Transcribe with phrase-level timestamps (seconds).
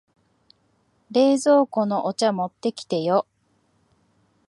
[1.11, 3.27] 冷蔵庫のお茶持ってきてよ。